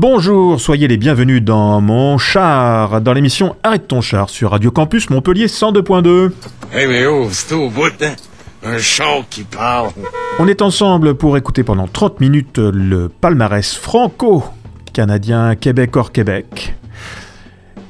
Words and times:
Bonjour, 0.00 0.60
soyez 0.60 0.86
les 0.86 0.96
bienvenus 0.96 1.42
dans 1.42 1.80
mon 1.80 2.18
char, 2.18 3.00
dans 3.00 3.12
l'émission 3.12 3.56
Arrête 3.64 3.88
ton 3.88 4.00
char 4.00 4.30
sur 4.30 4.52
Radio 4.52 4.70
Campus 4.70 5.10
Montpellier 5.10 5.46
102.2. 5.46 6.30
Hey, 6.72 6.86
mais 6.86 7.04
oh, 7.06 7.26
c'est 7.32 7.52
au 7.52 7.68
bout, 7.68 7.90
hein? 8.00 8.14
Un 8.62 8.78
char 8.78 9.24
qui 9.28 9.42
parle. 9.42 9.90
On 10.38 10.46
est 10.46 10.62
ensemble 10.62 11.16
pour 11.16 11.36
écouter 11.36 11.64
pendant 11.64 11.88
30 11.88 12.20
minutes 12.20 12.58
le 12.58 13.08
palmarès 13.08 13.74
franco-canadien 13.74 15.56
Québec 15.56 15.96
hors 15.96 16.12
Québec 16.12 16.76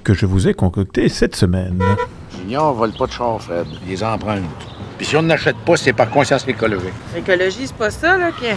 que 0.02 0.14
je 0.14 0.24
vous 0.24 0.48
ai 0.48 0.54
concocté 0.54 1.10
cette 1.10 1.36
semaine. 1.36 1.78
Junior 2.38 2.72
vole 2.72 2.92
pas 2.92 3.06
de 3.06 3.12
char, 3.12 3.38
Fred. 3.38 3.66
Les 3.86 4.02
emprunte. 4.02 4.44
Puis 4.96 5.08
si 5.08 5.14
on 5.14 5.22
n'achète 5.24 5.58
pas, 5.58 5.76
c'est 5.76 5.92
par 5.92 6.08
conscience 6.08 6.48
écologique. 6.48 6.94
L'écologie, 7.14 7.66
c'est 7.66 7.76
pas 7.76 7.90
ça, 7.90 8.16
là, 8.16 8.30
qu'ils 8.32 8.56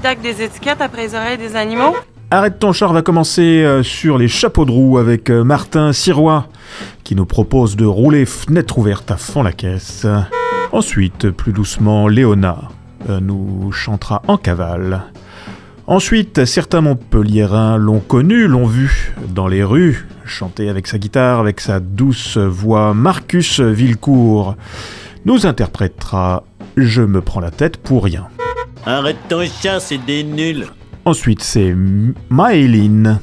taquent 0.00 0.22
des 0.22 0.40
étiquettes 0.40 0.80
après 0.80 1.02
les 1.02 1.14
oreilles 1.14 1.36
des 1.36 1.54
animaux? 1.56 1.94
Arrête 2.32 2.58
ton 2.58 2.72
char 2.72 2.92
va 2.92 3.02
commencer 3.02 3.62
euh, 3.62 3.84
sur 3.84 4.18
les 4.18 4.26
chapeaux 4.26 4.64
de 4.64 4.72
roue 4.72 4.98
avec 4.98 5.30
euh, 5.30 5.44
Martin 5.44 5.92
Sirois 5.92 6.48
qui 7.04 7.14
nous 7.14 7.24
propose 7.24 7.76
de 7.76 7.84
rouler 7.84 8.26
fenêtre 8.26 8.78
ouverte 8.78 9.12
à 9.12 9.16
fond 9.16 9.44
la 9.44 9.52
caisse. 9.52 10.08
Ensuite, 10.72 11.30
plus 11.30 11.52
doucement, 11.52 12.08
Léona 12.08 12.62
euh, 13.08 13.20
nous 13.20 13.70
chantera 13.70 14.22
en 14.26 14.38
cavale. 14.38 15.02
Ensuite, 15.86 16.46
certains 16.46 16.80
Montpelliérains 16.80 17.76
l'ont 17.76 18.00
connu, 18.00 18.48
l'ont 18.48 18.66
vu 18.66 19.14
dans 19.28 19.46
les 19.46 19.62
rues, 19.62 20.08
chanter 20.24 20.68
avec 20.68 20.88
sa 20.88 20.98
guitare, 20.98 21.38
avec 21.38 21.60
sa 21.60 21.78
douce 21.78 22.38
voix. 22.38 22.92
Marcus 22.92 23.60
Villecourt 23.60 24.56
nous 25.26 25.46
interprétera 25.46 26.42
Je 26.76 27.02
me 27.02 27.20
prends 27.20 27.40
la 27.40 27.52
tête 27.52 27.76
pour 27.76 28.02
rien. 28.02 28.26
Arrête 28.84 29.16
ton 29.28 29.44
chat, 29.44 29.78
c'est 29.78 30.04
des 30.04 30.24
nuls. 30.24 30.66
Ensuite, 31.06 31.44
c'est 31.44 31.72
Maëline 32.30 33.20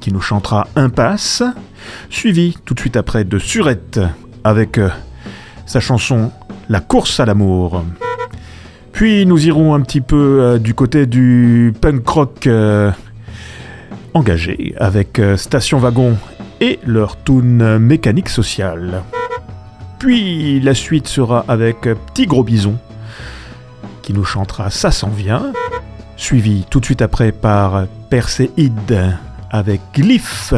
qui 0.00 0.10
nous 0.10 0.22
chantera 0.22 0.66
Impasse, 0.74 1.42
suivi 2.08 2.56
tout 2.64 2.72
de 2.72 2.80
suite 2.80 2.96
après 2.96 3.24
de 3.24 3.38
Surette 3.38 4.00
avec 4.42 4.78
euh, 4.78 4.88
sa 5.66 5.78
chanson 5.78 6.32
La 6.70 6.80
course 6.80 7.20
à 7.20 7.26
l'amour. 7.26 7.84
Puis 8.92 9.26
nous 9.26 9.46
irons 9.46 9.74
un 9.74 9.82
petit 9.82 10.00
peu 10.00 10.38
euh, 10.40 10.58
du 10.58 10.72
côté 10.72 11.04
du 11.04 11.74
punk 11.78 12.08
rock 12.08 12.46
euh, 12.46 12.90
engagé 14.14 14.74
avec 14.78 15.20
Station 15.36 15.78
Wagon 15.78 16.16
et 16.62 16.80
leur 16.86 17.22
tune 17.22 17.76
mécanique 17.76 18.30
sociale. 18.30 19.02
Puis 19.98 20.58
la 20.60 20.72
suite 20.72 21.06
sera 21.06 21.44
avec 21.48 21.82
Petit 21.82 22.24
Gros 22.24 22.44
Bison 22.44 22.78
qui 24.00 24.14
nous 24.14 24.24
chantera 24.24 24.70
Ça 24.70 24.90
s'en 24.90 25.10
vient, 25.10 25.52
suivi 26.16 26.64
tout 26.68 26.80
de 26.80 26.84
suite 26.84 27.02
après 27.02 27.32
par 27.32 27.86
Perséide 28.10 29.16
avec 29.50 29.80
Glyph. 29.94 30.54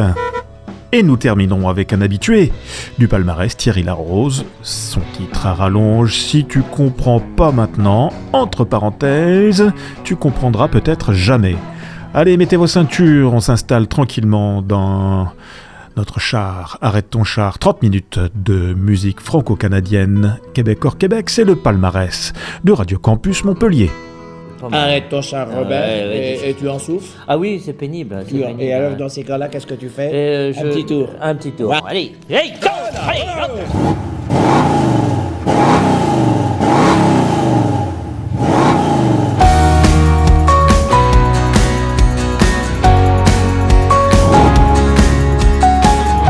Et 0.91 1.03
nous 1.03 1.17
terminons 1.17 1.69
avec 1.69 1.93
un 1.93 2.01
habitué 2.01 2.51
du 2.97 3.07
palmarès, 3.07 3.55
Thierry 3.55 3.83
Larose. 3.83 4.45
Son 4.63 5.01
titre 5.13 5.45
à 5.45 5.53
rallonge, 5.53 6.15
si 6.15 6.45
tu 6.45 6.61
comprends 6.63 7.19
pas 7.19 7.51
maintenant, 7.51 8.11
entre 8.33 8.65
parenthèses, 8.65 9.71
tu 10.03 10.15
comprendras 10.15 10.67
peut-être 10.67 11.13
jamais. 11.13 11.55
Allez, 12.15 12.37
mettez 12.37 12.55
vos 12.55 12.65
ceintures, 12.65 13.33
on 13.35 13.39
s'installe 13.39 13.87
tranquillement 13.87 14.63
dans 14.63 15.27
notre 15.95 16.19
char. 16.19 16.79
Arrête 16.81 17.11
ton 17.11 17.23
char, 17.23 17.59
30 17.59 17.83
minutes 17.83 18.19
de 18.33 18.73
musique 18.73 19.21
franco-canadienne. 19.21 20.39
Québec 20.55 20.83
hors 20.85 20.97
Québec, 20.97 21.29
c'est 21.29 21.43
le 21.43 21.55
palmarès 21.55 22.33
de 22.63 22.71
Radio 22.71 22.97
Campus 22.97 23.43
Montpellier. 23.43 23.91
Arrête 24.71 25.09
ton 25.09 25.21
char, 25.21 25.47
Robert, 25.47 25.67
Ouais, 25.81 26.07
ouais, 26.07 26.39
et, 26.45 26.49
et 26.49 26.53
tu 26.53 26.67
en 26.67 26.79
souffles. 26.79 27.17
Ah 27.27 27.37
oui, 27.37 27.61
c'est 27.63 27.73
pénible. 27.73 28.17
et 28.59 28.73
alors, 28.73 28.95
dans 28.97 29.09
ces 29.09 29.23
cas-là, 29.23 29.47
qu'est-ce 29.47 29.65
que 29.67 29.75
tu 29.75 29.89
fais? 29.89 30.09
Euh, 30.13 30.49
Un 30.55 30.61
je- 30.61 30.67
petit 30.67 30.85
tour. 30.85 31.09
Un 31.21 31.35
petit 31.35 31.51
tour. 31.51 31.69
Ouais. 31.71 31.77
Allez, 31.87 32.11
hey, 32.29 32.51
go, 32.61 32.67
allez, 33.07 33.21
hop. 33.43 33.59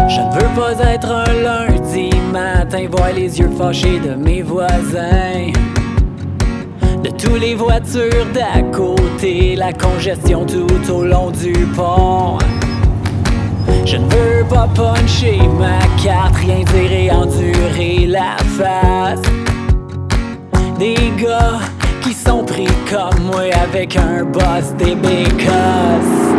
Je 0.07 0.19
ne 0.21 0.33
veux 0.33 0.55
pas 0.59 0.91
être 0.93 1.11
un 1.11 1.33
lundi 1.43 2.09
matin, 2.31 2.87
voir 2.91 3.11
les 3.13 3.39
yeux 3.39 3.49
fâchés 3.57 3.99
de 3.99 4.15
mes 4.15 4.41
voisins. 4.41 5.51
Les 7.37 7.55
voitures 7.55 8.25
d'à 8.33 8.61
côté, 8.63 9.55
la 9.55 9.71
congestion 9.71 10.45
tout 10.45 10.91
au 10.91 11.03
long 11.05 11.31
du 11.31 11.53
pont. 11.75 12.37
Je 13.85 13.95
ne 13.95 14.03
veux 14.03 14.45
pas 14.49 14.67
puncher 14.75 15.39
ma 15.57 15.79
carte, 16.03 16.35
rien 16.35 16.63
dire 16.65 16.91
et 16.91 17.09
endurer 17.09 18.07
la 18.07 18.35
face. 18.57 19.21
Des 20.77 21.13
gars 21.17 21.59
qui 22.01 22.13
sont 22.13 22.43
pris 22.43 22.67
comme 22.89 23.23
moi 23.23 23.43
avec 23.63 23.95
un 23.95 24.25
boss 24.25 24.73
des 24.77 24.95
bécosses. 24.95 26.29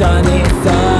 sunny 0.00 0.42
sun. 0.64 0.99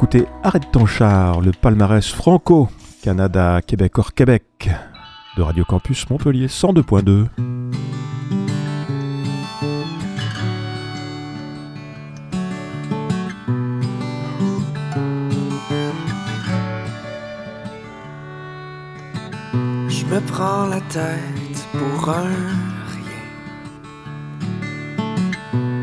Écoutez 0.00 0.24
Arrête 0.42 0.72
ton 0.72 0.86
char, 0.86 1.42
le 1.42 1.52
palmarès 1.52 2.10
franco, 2.10 2.70
Canada, 3.02 3.60
Québec 3.60 3.98
hors 3.98 4.14
Québec, 4.14 4.70
de 5.36 5.42
Radio 5.42 5.62
Campus 5.66 6.08
Montpellier 6.08 6.46
102.2. 6.46 7.26
Je 19.88 20.06
me 20.06 20.20
prends 20.28 20.64
la 20.68 20.80
tête 20.80 21.68
pour 21.72 22.08
un 22.08 22.22
rien. 22.96 23.26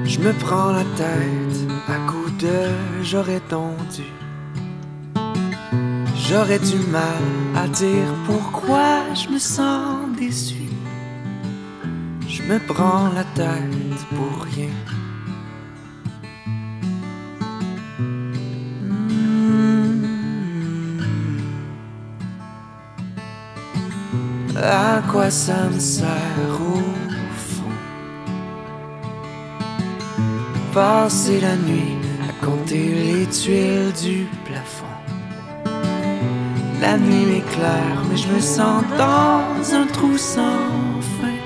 Je 0.06 0.20
me 0.20 0.34
prends 0.40 0.72
la 0.72 0.86
tête 0.96 1.70
à 1.88 2.00
coup 2.10 2.17
j'aurais 3.04 3.42
dû. 3.96 4.04
J'aurais 6.16 6.60
du 6.60 6.78
mal 6.92 7.24
à 7.56 7.68
dire 7.68 8.14
pourquoi 8.26 9.14
je 9.14 9.30
me 9.30 9.40
sens 9.40 10.10
déçu. 10.18 10.70
Je 12.28 12.44
me 12.44 12.60
prends 12.60 13.10
la 13.14 13.24
tête 13.24 14.06
pour 14.16 14.44
rien. 14.44 14.70
Hmm. 18.82 20.06
À 24.58 25.02
quoi 25.10 25.30
ça 25.32 25.70
me 25.74 25.80
sert 25.80 26.08
au 26.62 26.82
fond? 27.36 27.78
Passer 30.74 31.40
la 31.40 31.56
nuit 31.56 32.07
les 32.76 33.26
tuiles 33.28 33.94
du 34.02 34.28
plafond. 34.46 34.86
La 36.82 36.98
nuit 36.98 37.38
est 37.38 37.50
claire, 37.56 38.04
mais 38.10 38.18
je 38.18 38.28
me 38.28 38.40
sens 38.40 38.84
dans 38.98 39.74
un 39.74 39.86
trou 39.88 40.18
sans 40.18 41.02
fin. 41.20 41.38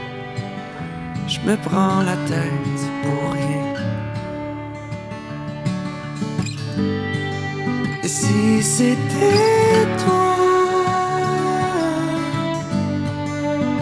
Je 1.28 1.40
me 1.42 1.56
prends 1.58 2.02
la 2.02 2.16
tête 2.28 2.82
pour 3.04 3.32
rien. 3.34 3.74
Et 8.04 8.08
si 8.08 8.64
c'était 8.64 9.86
toi, 10.04 10.36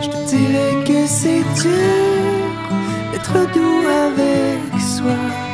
je 0.01 0.07
te 0.09 0.29
dirais 0.29 0.83
que 0.85 1.07
c'est 1.07 1.43
dur 1.61 2.49
d'être 3.11 3.53
doux 3.53 3.87
avec 4.07 4.81
soi, 4.81 5.48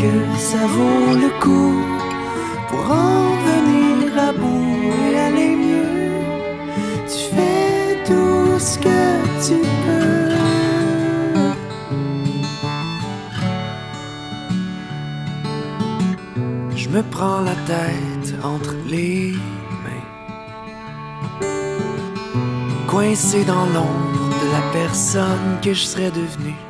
que 0.00 0.38
ça 0.38 0.66
vaut 0.66 1.14
le 1.24 1.30
coup 1.42 1.74
pour 2.68 2.90
en 2.90 3.36
venir 3.48 4.18
à 4.28 4.32
bout 4.32 4.92
et 5.12 5.18
aller 5.26 5.54
mieux. 5.66 6.24
Tu 7.12 7.22
fais 7.34 8.02
tout 8.06 8.58
ce 8.58 8.78
que 8.78 9.00
tu 9.46 9.56
peux. 9.84 10.30
Je 16.76 16.88
me 16.88 17.02
prends 17.02 17.42
la 17.42 17.56
tête 17.72 18.34
entre 18.42 18.74
les 18.88 19.34
mains, 19.84 20.08
coincé 22.88 23.44
dans 23.44 23.66
l'ombre 23.74 24.30
de 24.42 24.48
la 24.56 24.62
personne 24.72 25.58
que 25.62 25.74
je 25.74 25.84
serais 25.84 26.10
devenue. 26.10 26.69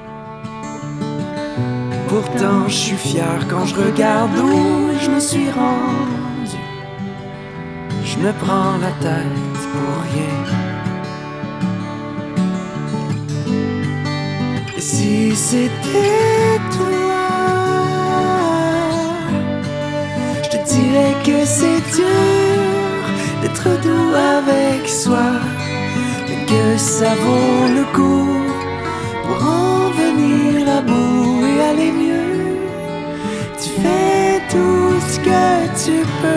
Pourtant, 2.11 2.67
je 2.67 2.75
suis 2.75 2.97
fier 2.97 3.47
quand 3.49 3.64
je 3.67 3.76
regarde 3.76 4.37
où 4.37 4.90
je 5.00 5.11
me 5.12 5.21
suis 5.21 5.49
rendu. 5.49 6.59
Je 8.05 8.19
me 8.19 8.33
prends 8.33 8.76
la 8.79 8.90
tête 9.00 9.61
pour 9.73 9.95
rien. 10.12 10.45
Si 14.76 15.37
c'était 15.37 16.59
toi, 16.76 17.21
je 20.43 20.49
te 20.49 20.57
dirais 20.69 21.14
que 21.25 21.45
c'est 21.45 21.81
dur 21.95 23.05
d'être 23.40 23.69
doux 23.85 24.14
avec 24.37 24.88
soi, 24.88 25.31
que 26.49 26.76
ça 26.76 27.14
vaut 27.14 27.69
le 27.73 27.85
coup 27.95 28.50
fais 33.83 34.41
tout 34.51 35.01
ce 35.09 35.19
que 35.19 35.41
tu 35.85 36.07
peux. 36.23 36.30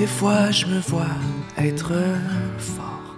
Des 0.00 0.06
fois, 0.06 0.50
je 0.50 0.64
me 0.64 0.80
vois 0.80 1.14
être 1.58 1.92
fort. 2.56 3.16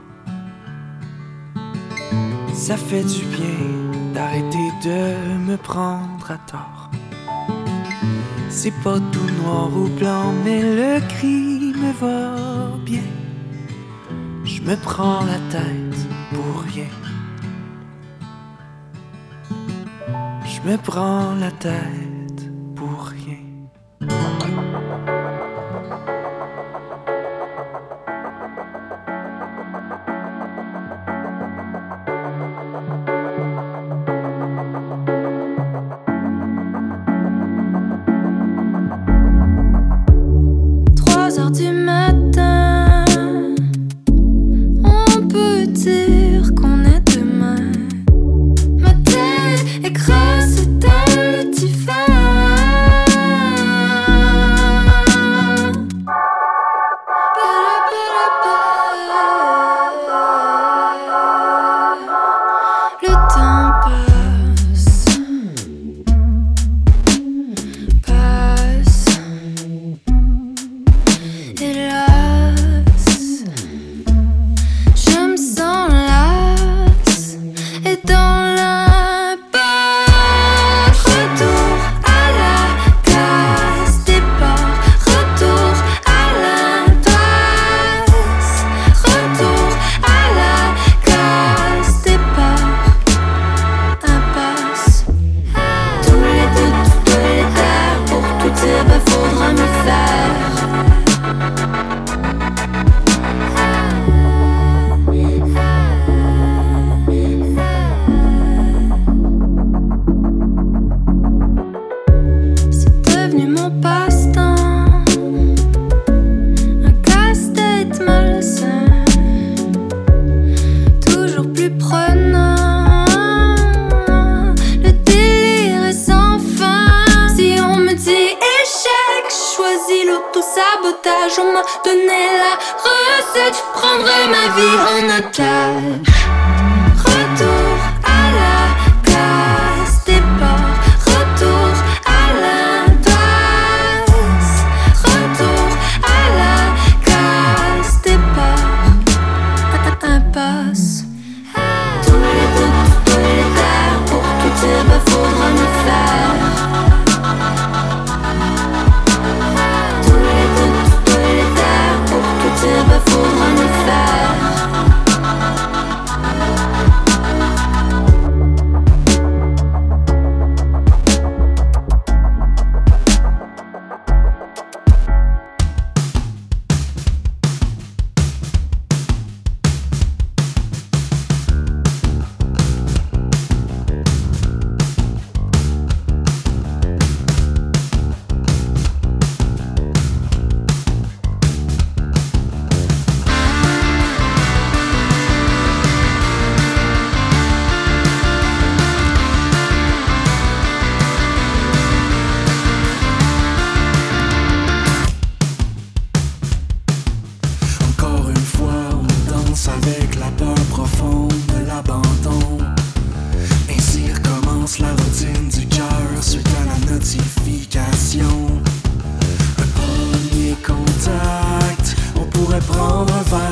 Ça 2.52 2.76
fait 2.76 3.04
du 3.04 3.24
bien 3.26 4.12
d'arrêter 4.12 4.68
de 4.82 5.38
me 5.48 5.56
prendre 5.56 6.28
à 6.28 6.38
tort. 6.38 6.90
C'est 8.50 8.74
pas 8.82 8.98
tout 9.12 9.30
noir 9.44 9.68
ou 9.76 9.86
blanc, 9.90 10.32
mais 10.44 10.60
le 10.60 11.00
cri 11.06 11.72
me 11.82 11.92
va 12.00 12.76
bien. 12.84 13.08
Je 14.44 14.60
me 14.62 14.74
prends 14.74 15.24
la 15.24 15.38
tête 15.52 16.00
pour 16.32 16.62
rien. 16.62 16.94
Je 20.44 20.68
me 20.68 20.76
prends 20.78 21.32
la 21.36 21.52
tête 21.52 22.11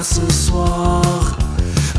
ce 0.02 0.30
soir. 0.32 1.36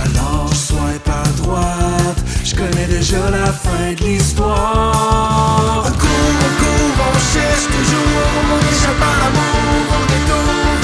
Alors 0.04 0.50
sois 0.56 0.98
pas 1.06 1.24
droite, 1.38 2.24
je 2.44 2.56
connais 2.56 2.88
déjà 2.88 3.30
la 3.30 3.52
fin 3.52 3.94
de 3.98 4.04
l'histoire. 4.04 5.84
On 5.86 5.92
court, 5.92 6.36
on 6.46 6.52
court, 6.62 7.06
on 7.14 7.20
cherche 7.34 7.68
toujours, 7.68 8.32
on 8.54 8.60
échappe 8.72 9.02
à 9.02 9.16
l'amour, 9.22 9.86
on 9.98 10.04
détourne. 10.14 10.82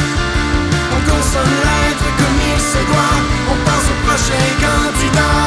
On 0.95 0.99
consomme 1.09 1.55
l'être 1.65 2.07
comme 2.19 2.39
il 2.53 2.59
se 2.61 2.81
doit, 2.89 3.17
on 3.51 3.57
passe 3.65 3.87
au 3.89 3.97
prochain 4.05 4.47
candidat. 4.61 5.46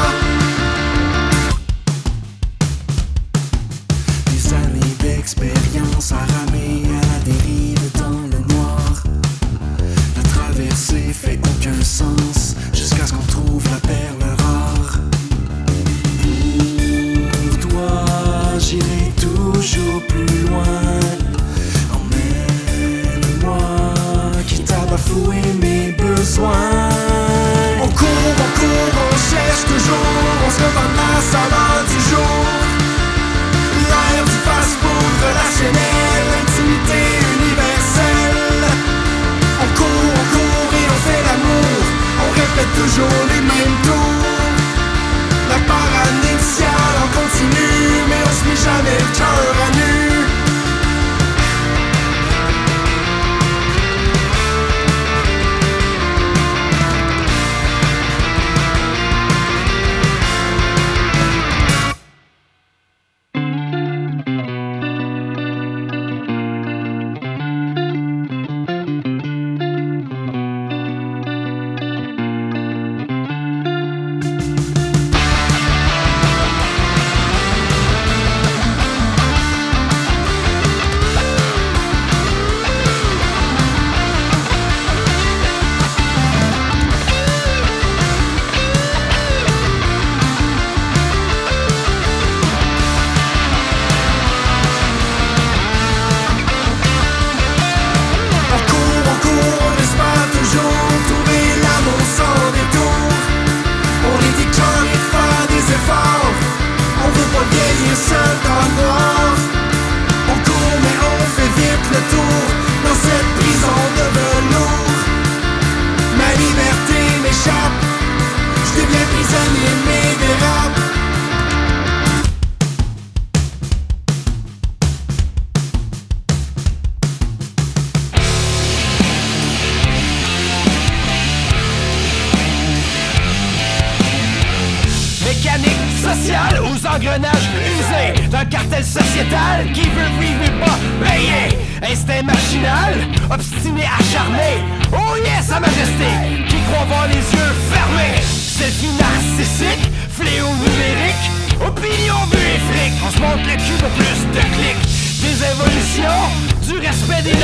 des 157.22 157.34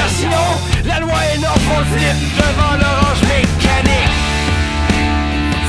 la 0.84 1.00
loi 1.00 1.18
est 1.34 1.38
non 1.38 1.48
on 1.54 1.84
devant 2.38 2.76
l'orange 2.80 3.22
mécanique. 3.22 4.10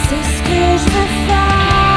C'est 0.08 0.24
ce 0.24 0.42
que 0.44 0.60
je 0.78 0.90
veux 0.92 1.28
faire. 1.28 1.97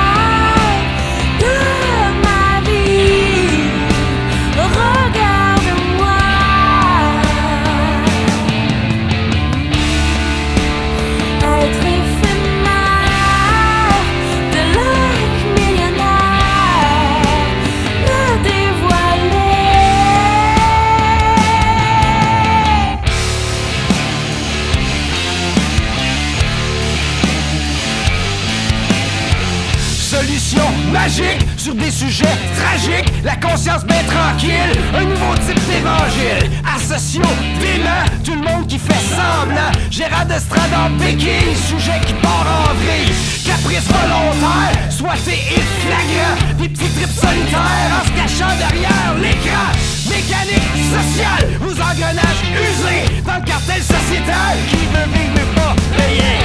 Tragiques, 32.27 33.13
la 33.25 33.37
conscience 33.37 33.85
bien 33.85 34.03
tranquille, 34.05 34.75
un 34.95 35.05
nouveau 35.05 35.35
type 35.37 35.61
d'évangile. 35.67 36.51
Associo, 36.65 37.23
dément, 37.61 38.05
tout 38.25 38.35
le 38.35 38.43
monde 38.43 38.67
qui 38.67 38.79
fait 38.79 39.05
semblant. 39.09 39.71
Gérard 39.91 40.27
d'estrade 40.27 40.73
en 40.75 40.91
béquille, 40.99 41.57
sujet 41.57 42.01
qui 42.07 42.15
part 42.15 42.47
en 42.47 42.75
vrille. 42.75 43.15
Caprice 43.45 43.89
volontaire, 43.89 44.91
soité 44.91 45.39
et 45.57 45.65
flagrant. 45.83 46.37
Des 46.59 46.69
petits 46.69 46.91
trips 46.91 47.21
solitaires 47.21 47.93
en 47.99 48.05
se 48.05 48.13
cachant 48.13 48.55
derrière 48.59 49.15
l'écran. 49.21 49.69
Mécanique 50.09 50.71
sociale, 50.91 51.47
aux 51.61 51.73
engrenages 51.73 52.45
usés. 52.53 53.23
Dans 53.27 53.37
le 53.37 53.45
cartel 53.45 53.83
sociétal 53.83 54.57
qui 54.69 54.77
veut 54.77 55.09
vivre 55.15 55.35
mais 55.35 55.49
pas 55.55 55.75
payer. 55.97 56.39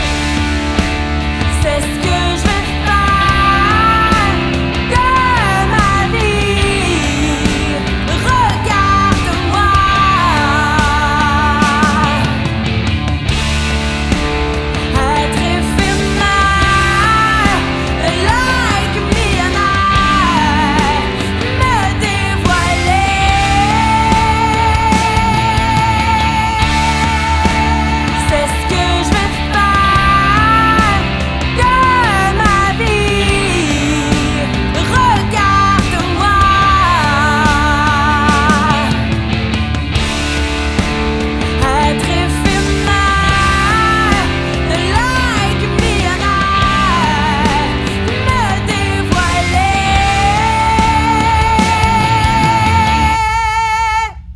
C'est 1.61 1.81
ce 1.81 1.95
que 2.03 2.17
je 2.37 2.44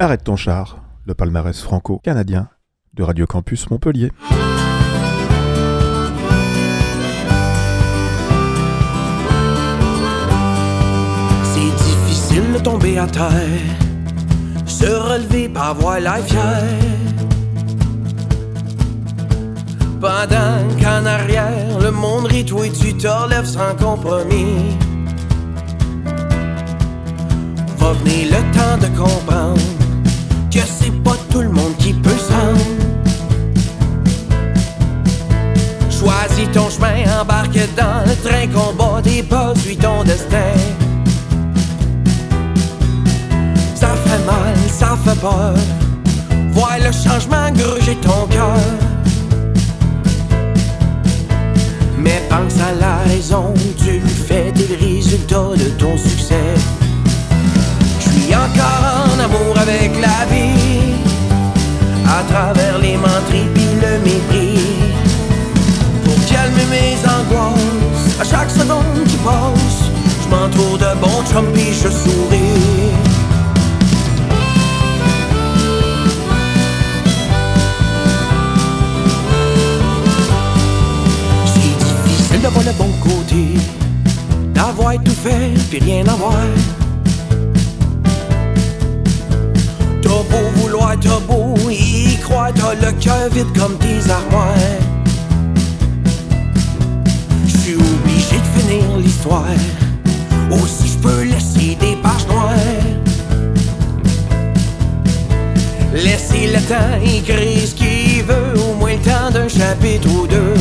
Arrête 0.10 0.24
ton 0.24 0.36
char, 0.36 0.80
le 1.06 1.14
palmarès 1.14 1.62
franco-canadien 1.62 2.50
de 2.96 3.04
Radio 3.04 3.28
Campus 3.28 3.70
Montpellier. 3.70 4.12
C'est 11.44 11.76
difficile 11.84 12.54
de 12.54 12.58
tomber 12.58 12.98
à 12.98 13.06
terre, 13.06 13.30
se 14.66 14.88
relever 14.88 15.48
par 15.48 15.76
voir 15.76 16.00
la 16.00 16.16
fière. 16.24 16.64
Pendant 20.02 20.76
qu'en 20.82 21.06
arrière, 21.06 21.80
le 21.80 21.92
monde 21.92 22.26
rit, 22.26 22.48
et 22.66 22.72
tu 22.72 22.98
te 22.98 23.08
relèves 23.08 23.46
sans 23.46 23.76
compromis. 23.76 24.76
Va 27.78 27.94
venir 27.94 28.32
le 28.32 28.58
temps 28.58 28.78
de 28.80 28.98
comprendre 28.98 29.62
que 30.52 30.60
c'est 30.66 31.04
pas 31.04 31.16
tout 31.30 31.42
le 31.42 31.50
monde 31.50 31.76
qui 31.78 31.94
peut 31.94 32.10
s'en. 32.10 32.54
Choisis 35.90 36.50
ton 36.52 36.70
chemin, 36.70 37.22
embarque 37.22 37.60
dans 37.76 38.04
le 38.06 38.16
train, 38.16 38.48
combat 38.48 39.02
des 39.02 39.22
pas, 39.22 39.54
suis 39.56 39.78
ton 39.78 40.04
destin. 40.04 40.54
Ça 43.76 43.90
fait 43.90 44.26
mal, 44.26 44.56
ça 44.68 44.98
fait 45.04 45.20
peur. 45.20 45.54
Voir 46.52 46.78
le 46.80 46.92
changement 46.92 47.52
gruger 47.52 47.96
ton 48.02 48.26
cœur. 48.28 48.58
Mais 51.98 52.22
pense 52.30 52.56
à 52.60 52.74
la 52.80 52.98
raison, 53.10 53.54
tu 53.78 54.00
fais 54.00 54.52
des 54.52 54.76
résultats 54.76 55.52
de 55.56 55.70
ton 55.78 55.96
succès. 55.98 56.56
Suis 58.30 58.38
encore 58.38 58.86
en 59.08 59.20
amour 59.20 59.58
avec 59.60 59.90
la 60.00 60.24
vie, 60.32 60.94
à 62.06 62.22
travers 62.32 62.78
les 62.78 62.96
menteries 62.96 63.50
pis 63.56 63.74
le 63.82 63.98
mépris. 64.06 64.60
Pour 66.04 66.14
calmer 66.28 66.66
mes 66.70 66.96
angoisses, 67.10 68.20
à 68.22 68.24
chaque 68.24 68.52
seconde 68.52 69.04
qui 69.08 69.18
passe, 69.18 69.90
je 70.24 70.30
m'entoure 70.30 70.78
de 70.78 71.00
bons 71.02 71.24
chums 71.34 71.52
pis 71.54 71.74
je 71.74 71.90
souris. 71.90 72.94
C'est 81.48 82.06
difficile 82.06 82.42
de 82.44 82.48
voir 82.48 82.64
le 82.64 82.74
bon 82.74 82.92
côté, 83.02 83.58
d'avoir 84.54 84.94
tout 85.04 85.18
fait 85.24 85.52
puis 85.72 85.80
rien 85.80 86.06
avoir. 86.06 86.36
T'as 91.02 91.20
beau 91.20 91.56
y 91.70 92.18
croire, 92.18 92.52
t'as 92.54 92.74
le 92.74 92.92
cœur 92.94 93.30
vide 93.32 93.48
comme 93.58 93.78
tes 93.78 94.10
armoires. 94.10 94.54
J'suis 97.48 97.76
obligé 97.76 98.38
de 98.38 98.60
finir 98.60 98.98
l'histoire, 98.98 99.46
aussi 100.52 100.88
je 100.88 100.98
peux 100.98 101.24
laisser 101.24 101.76
des 101.76 101.96
pages 102.02 102.28
noires. 102.28 102.54
Laisser 105.94 106.48
le 106.48 106.62
temps 106.62 107.02
écrire 107.04 107.68
ce 107.68 107.76
qu'il 107.76 108.24
veut, 108.24 108.60
au 108.62 108.76
moins 108.76 108.94
le 108.94 109.00
temps 109.00 109.32
d'un 109.32 109.48
chapitre 109.48 110.08
ou 110.10 110.28
deux. 110.28 110.54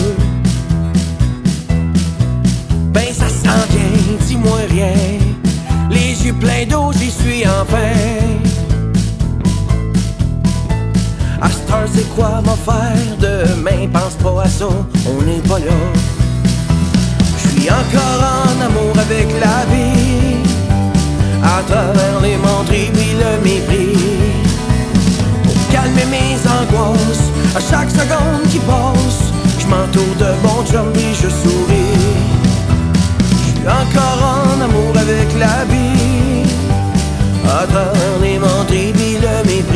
Ben 2.93 3.13
ça 3.13 3.29
s'en 3.29 3.67
vient, 3.71 4.17
dis-moi 4.27 4.61
rien. 4.71 4.95
Les 5.91 6.27
yeux 6.27 6.35
pleins 6.35 6.67
d'eau, 6.67 6.93
j'y 6.93 7.11
suis 7.11 7.47
enfin. 7.47 8.08
Demain? 13.19 13.89
Pense 13.93 14.15
pas 14.23 14.43
à 14.43 14.49
ça, 14.49 14.69
on 15.07 15.23
n'est 15.23 15.43
pas 15.49 15.59
là. 15.59 15.79
Je 17.37 17.49
suis 17.49 17.71
encore 17.71 18.21
en 18.23 18.61
amour 18.67 18.95
avec 18.99 19.29
la 19.41 19.65
vie, 19.73 20.37
à 21.43 21.63
travers 21.63 22.21
les 22.23 22.37
menteries 22.37 22.91
puis 22.93 23.13
le 23.23 23.33
mépris. 23.45 23.99
Pour 25.45 25.69
calmer 25.73 26.07
mes 26.07 26.37
angoisses, 26.59 27.29
à 27.57 27.61
chaque 27.61 27.91
seconde 27.91 28.49
qui 28.51 28.59
passe, 28.59 29.33
je 29.59 29.67
m'entoure 29.67 30.17
de 30.19 30.31
bons 30.43 30.65
chums 30.71 30.93
et 30.95 31.15
je 31.15 31.29
souris. 31.29 31.97
Je 33.31 33.61
suis 33.61 33.69
encore 33.69 34.21
en 34.37 34.61
amour 34.63 34.97
avec 34.97 35.29
la 35.39 35.65
vie, 35.65 36.45
à 37.45 37.67
travers 37.67 38.19
les 38.23 38.39
menteries 38.39 38.93
puis 38.93 39.15
le 39.15 39.51
mépris. 39.51 39.68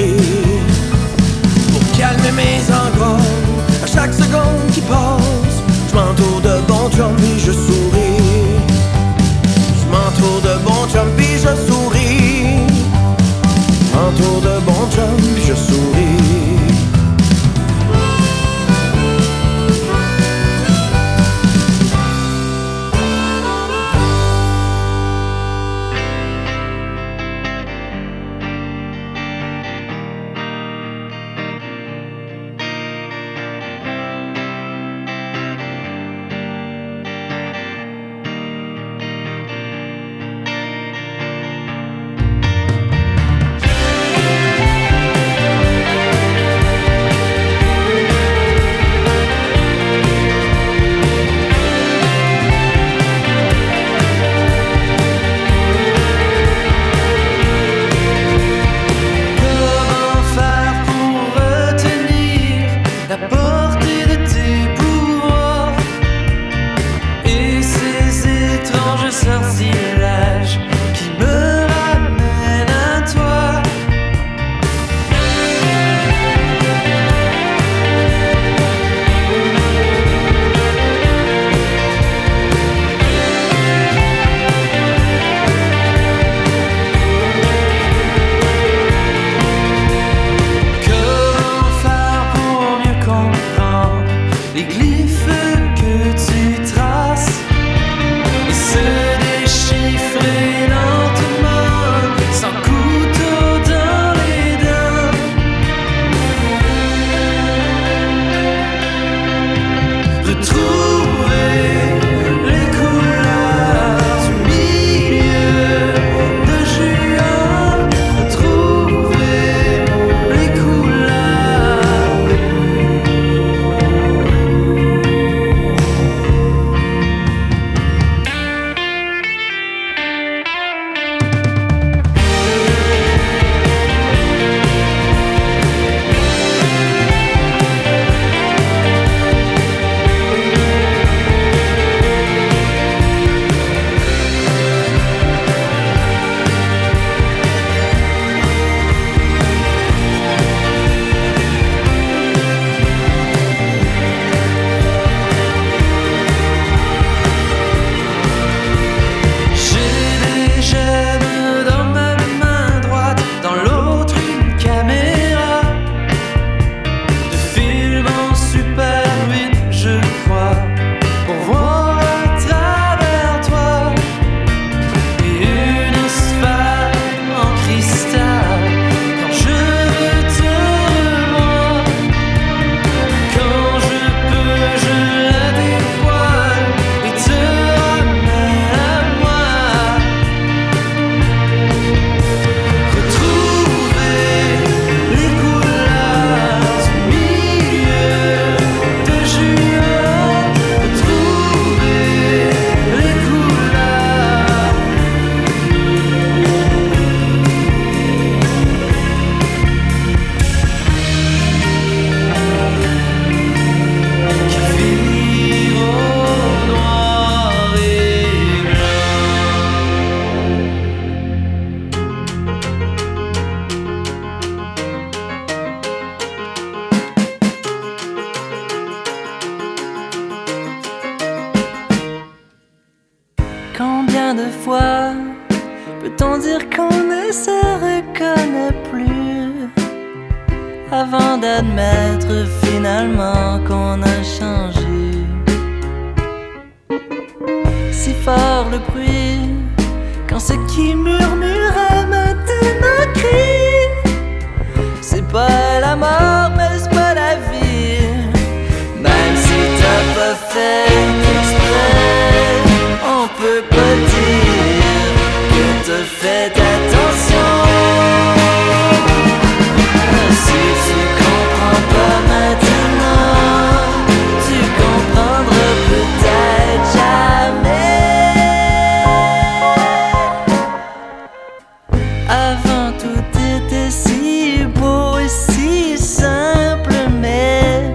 Avant 282.34 282.92
tout 282.98 283.20
était 283.36 283.90
si 283.90 284.64
beau 284.76 285.18
et 285.18 285.28
si 285.28 285.98
simple, 285.98 286.94
mais 287.20 287.92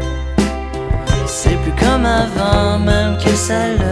c'est 1.26 1.58
plus 1.64 1.72
comme 1.72 2.06
avant, 2.06 2.78
même 2.78 3.18
que 3.18 3.32
ça 3.32 3.74
l'a 3.80 3.87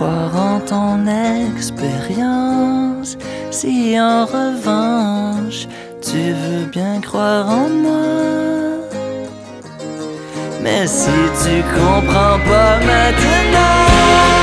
croire 0.00 0.34
en 0.34 0.60
ton 0.60 1.06
expérience. 1.54 3.18
Si 3.50 4.00
en 4.00 4.24
revanche 4.24 5.68
tu 6.00 6.32
veux 6.32 6.64
bien 6.72 7.02
croire 7.02 7.46
en 7.46 7.68
moi. 7.68 8.78
Mais 10.62 10.86
si 10.86 11.10
tu 11.42 11.62
comprends 11.74 12.38
pas 12.48 12.78
maintenant. 12.78 14.39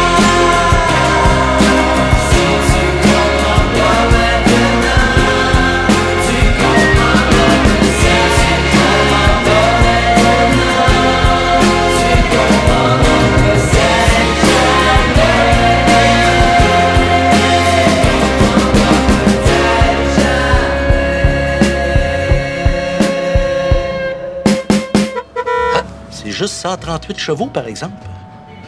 138 26.71 27.17
chevaux, 27.17 27.45
par 27.47 27.65
exemple. 27.67 27.93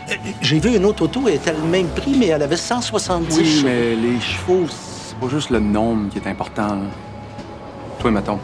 Euh, 0.09 0.13
J'ai 0.41 0.59
vu 0.59 0.75
une 0.75 0.85
autre 0.85 1.03
auto, 1.03 1.23
elle 1.27 1.35
était 1.35 1.51
le 1.51 1.59
même 1.67 1.88
prix, 1.88 2.15
mais 2.17 2.27
elle 2.27 2.41
avait 2.41 2.55
170 2.57 3.38
Oui, 3.38 3.45
chevaux. 3.45 3.67
mais 3.67 3.95
les 3.95 4.19
chevaux, 4.21 4.65
c'est 4.69 5.17
pas 5.17 5.27
juste 5.27 5.49
le 5.49 5.59
nombre 5.59 6.09
qui 6.09 6.17
est 6.19 6.27
important. 6.27 6.67
là. 6.75 6.81
Toi, 7.99 8.12
mettons, 8.12 8.39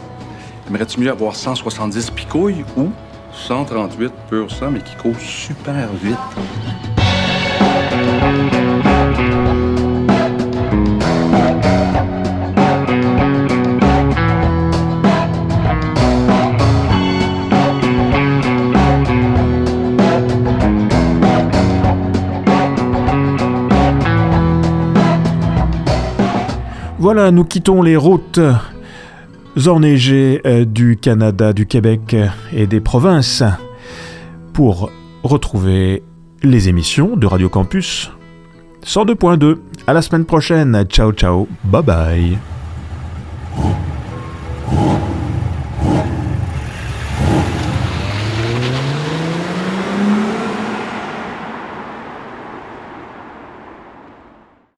aimerais-tu 0.68 1.00
mieux 1.00 1.10
avoir 1.10 1.34
170 1.34 2.10
picouilles 2.10 2.64
ou 2.76 2.90
138 3.32 4.12
pur 4.28 4.50
sang, 4.50 4.70
mais 4.70 4.80
qui 4.80 4.94
courent 4.96 5.18
super 5.18 5.88
vite? 6.02 6.16
Voilà, 27.06 27.30
nous 27.30 27.44
quittons 27.44 27.82
les 27.82 27.94
routes 27.94 28.40
enneigées 29.68 30.40
euh, 30.44 30.64
du 30.64 30.96
Canada, 30.96 31.52
du 31.52 31.64
Québec 31.64 32.16
et 32.52 32.66
des 32.66 32.80
provinces 32.80 33.44
pour 34.52 34.90
retrouver 35.22 36.02
les 36.42 36.68
émissions 36.68 37.16
de 37.16 37.28
Radio 37.28 37.48
Campus 37.48 38.10
102.2. 38.84 39.58
À 39.86 39.92
la 39.92 40.02
semaine 40.02 40.24
prochaine. 40.24 40.82
Ciao, 40.88 41.12
ciao. 41.12 41.46
Bye 41.62 41.82
bye. 41.84 42.38